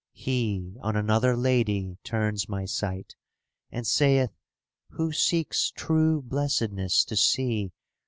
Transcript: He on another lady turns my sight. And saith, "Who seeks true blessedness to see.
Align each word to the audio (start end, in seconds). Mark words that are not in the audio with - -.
He 0.13 0.73
on 0.81 0.95
another 0.95 1.37
lady 1.37 1.99
turns 2.03 2.49
my 2.49 2.65
sight. 2.65 3.15
And 3.71 3.85
saith, 3.85 4.31
"Who 4.89 5.11
seeks 5.11 5.69
true 5.75 6.23
blessedness 6.23 7.05
to 7.05 7.15
see. 7.15 7.71